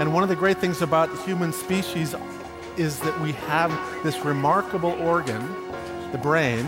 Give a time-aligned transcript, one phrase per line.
[0.00, 2.14] And one of the great things about the human species
[2.76, 3.70] is that we have
[4.02, 5.42] this remarkable organ,
[6.10, 6.64] the brain.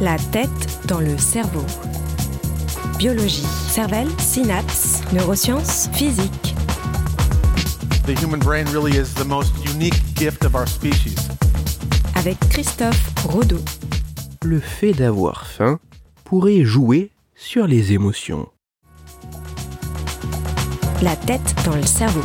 [0.00, 1.64] La tête dans le cerveau.
[2.98, 6.54] Biologie, cervelle, synapses, neurosciences, physique.
[8.06, 11.28] The human brain really is the most unique gift of our species.
[12.14, 13.60] Avec Christophe Rodeau.
[14.44, 15.80] Le fait d'avoir faim
[16.24, 18.48] pourrait jouer sur les émotions.
[21.02, 22.22] La tête dans le cerveau.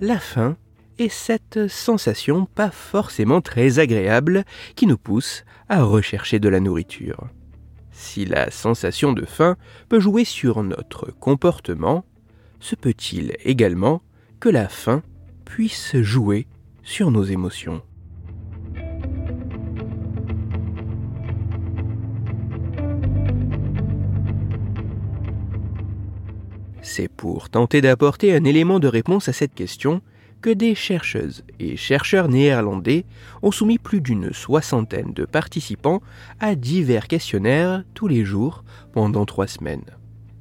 [0.00, 0.56] La faim
[0.98, 4.44] est cette sensation pas forcément très agréable
[4.74, 7.28] qui nous pousse à rechercher de la nourriture.
[7.90, 9.56] Si la sensation de faim
[9.90, 12.06] peut jouer sur notre comportement,
[12.58, 14.00] se peut-il également
[14.40, 15.02] que la faim
[15.44, 16.46] puisse jouer
[16.82, 17.82] sur nos émotions?
[26.94, 30.02] C'est pour tenter d'apporter un élément de réponse à cette question
[30.42, 33.06] que des chercheuses et chercheurs néerlandais
[33.40, 36.02] ont soumis plus d'une soixantaine de participants
[36.38, 39.86] à divers questionnaires tous les jours pendant trois semaines.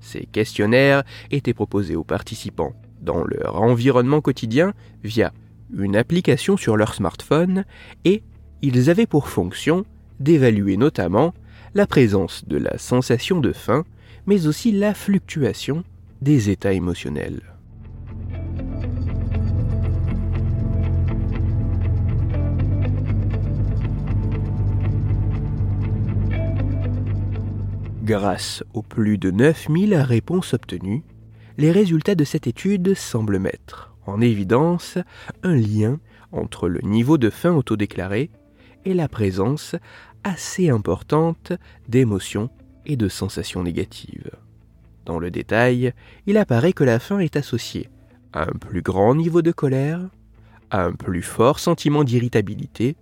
[0.00, 4.72] Ces questionnaires étaient proposés aux participants dans leur environnement quotidien
[5.04, 5.34] via
[5.76, 7.66] une application sur leur smartphone
[8.06, 8.22] et
[8.62, 9.84] ils avaient pour fonction
[10.18, 11.34] d'évaluer notamment
[11.74, 13.84] la présence de la sensation de faim,
[14.24, 15.84] mais aussi la fluctuation
[16.20, 17.42] des états émotionnels.
[28.02, 31.04] Grâce aux plus de 9000 réponses obtenues,
[31.58, 34.96] les résultats de cette étude semblent mettre en évidence
[35.42, 36.00] un lien
[36.32, 38.30] entre le niveau de faim autodéclaré
[38.86, 39.76] et la présence
[40.24, 41.52] assez importante
[41.88, 42.48] d'émotions
[42.86, 44.30] et de sensations négatives.
[45.08, 45.94] Dans le détail,
[46.26, 47.88] il apparaît que la faim est associée
[48.34, 50.00] à un plus grand niveau de colère,
[50.70, 52.94] à un plus fort sentiment d'irritabilité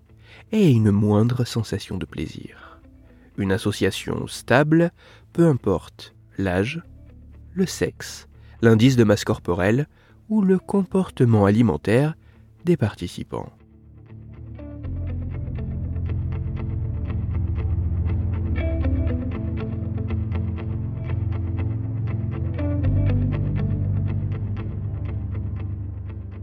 [0.53, 2.79] et à une moindre sensation de plaisir.
[3.39, 4.93] Une association stable,
[5.33, 6.81] peu importe l'âge,
[7.55, 8.29] le sexe,
[8.63, 9.89] l'indice de masse corporelle
[10.29, 12.15] ou le comportement alimentaire
[12.65, 13.51] des participants.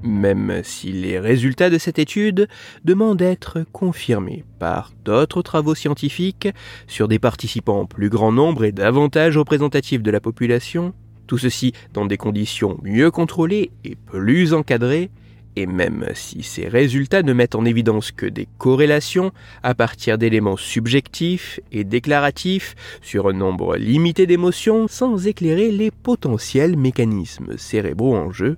[0.03, 2.47] Même si les résultats de cette étude
[2.83, 6.49] demandent d'être confirmés par d'autres travaux scientifiques
[6.87, 10.93] sur des participants en plus grand nombre et davantage représentatifs de la population,
[11.27, 15.09] tout ceci dans des conditions mieux contrôlées et plus encadrées,
[15.55, 19.31] et même si ces résultats ne mettent en évidence que des corrélations
[19.61, 26.75] à partir d'éléments subjectifs et déclaratifs sur un nombre limité d'émotions sans éclairer les potentiels
[26.75, 28.57] mécanismes cérébraux en jeu,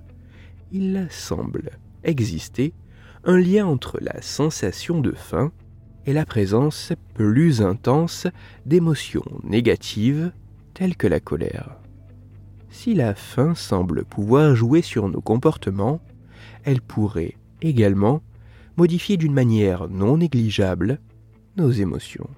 [0.72, 2.72] il semble exister
[3.24, 5.52] un lien entre la sensation de faim
[6.06, 8.26] et la présence plus intense
[8.64, 10.32] d'émotions négatives
[10.74, 11.76] telles que la colère.
[12.70, 16.00] Si la faim semble pouvoir jouer sur nos comportements,
[16.64, 18.22] elle pourrait également
[18.76, 21.00] modifier d'une manière non négligeable
[21.56, 22.28] nos émotions.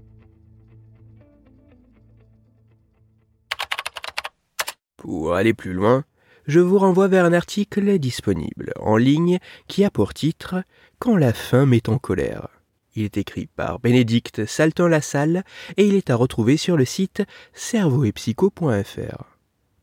[4.97, 6.05] Pour aller plus loin,
[6.49, 9.39] je vous renvoie vers un article disponible en ligne
[9.69, 10.65] qui a pour titre
[10.99, 12.49] Quand la faim met en colère.
[12.97, 15.45] Il est écrit par Bénédicte Salton-Lassalle
[15.77, 17.23] et il est à retrouver sur le site
[17.53, 19.39] cerveauetpsycho.fr.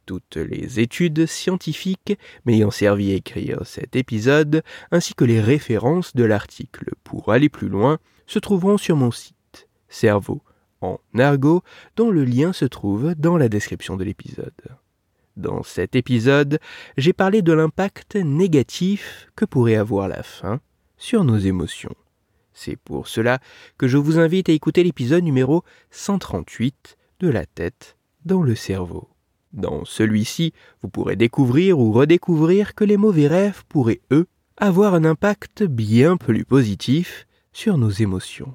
[0.07, 6.23] Toutes les études scientifiques m'ayant servi à écrire cet épisode, ainsi que les références de
[6.23, 10.41] l'article pour aller plus loin, se trouveront sur mon site Cerveau
[10.81, 11.61] en argot,
[11.95, 14.51] dont le lien se trouve dans la description de l'épisode.
[15.37, 16.59] Dans cet épisode,
[16.97, 20.61] j'ai parlé de l'impact négatif que pourrait avoir la faim
[20.97, 21.95] sur nos émotions.
[22.53, 23.39] C'est pour cela
[23.77, 29.09] que je vous invite à écouter l'épisode numéro 138 de la tête dans le cerveau.
[29.51, 34.27] Dans celui-ci, vous pourrez découvrir ou redécouvrir que les mauvais rêves pourraient, eux,
[34.57, 38.53] avoir un impact bien plus positif sur nos émotions.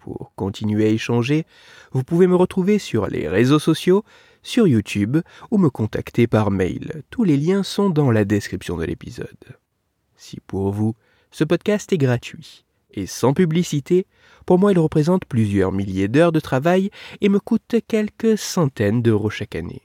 [0.00, 1.44] Pour continuer à échanger,
[1.92, 4.02] vous pouvez me retrouver sur les réseaux sociaux
[4.42, 5.18] sur YouTube
[5.50, 7.02] ou me contacter par mail.
[7.10, 9.58] Tous les liens sont dans la description de l'épisode.
[10.16, 10.94] Si pour vous,
[11.30, 14.06] ce podcast est gratuit et sans publicité,
[14.46, 19.28] pour moi il représente plusieurs milliers d'heures de travail et me coûte quelques centaines d'euros
[19.28, 19.82] chaque année.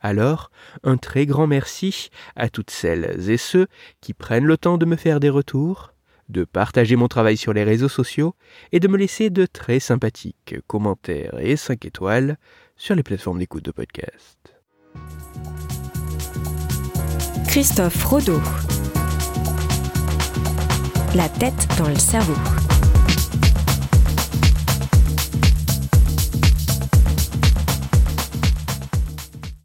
[0.00, 0.50] Alors,
[0.82, 3.66] un très grand merci à toutes celles et ceux
[4.00, 5.92] qui prennent le temps de me faire des retours,
[6.28, 8.34] de partager mon travail sur les réseaux sociaux
[8.72, 12.38] et de me laisser de très sympathiques commentaires et 5 étoiles
[12.76, 14.38] sur les plateformes d'écoute de podcast.
[17.46, 18.40] Christophe Rodeau.
[21.14, 22.57] La tête dans le cerveau.